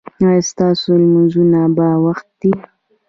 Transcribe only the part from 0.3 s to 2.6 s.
ستاسو لمونځونه په وخت دي؟